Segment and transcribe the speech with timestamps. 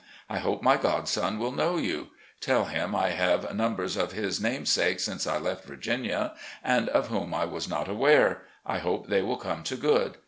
[0.31, 2.07] I hope my godson will know you.
[2.39, 6.33] Tell him I have numbers of his namesakes since I left Virginia,
[6.65, 8.41] of whom I was not aware.
[8.65, 10.17] I hope they will come to good.